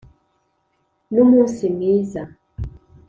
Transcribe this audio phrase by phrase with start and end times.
[1.13, 2.21] numunsi mwiza.